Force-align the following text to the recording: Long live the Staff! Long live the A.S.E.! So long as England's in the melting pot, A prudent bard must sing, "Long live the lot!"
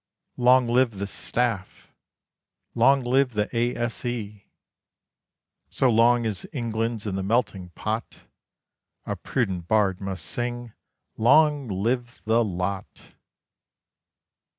Long 0.37 0.67
live 0.67 0.97
the 0.97 1.05
Staff! 1.05 1.93
Long 2.73 3.03
live 3.03 3.33
the 3.33 3.55
A.S.E.! 3.55 4.47
So 5.69 5.91
long 5.91 6.25
as 6.25 6.47
England's 6.51 7.05
in 7.05 7.15
the 7.15 7.21
melting 7.21 7.69
pot, 7.75 8.21
A 9.05 9.15
prudent 9.15 9.67
bard 9.67 10.01
must 10.01 10.25
sing, 10.25 10.73
"Long 11.17 11.67
live 11.67 12.23
the 12.23 12.43
lot!" 12.43 13.13